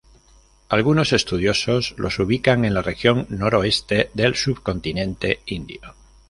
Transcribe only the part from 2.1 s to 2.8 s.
ubican en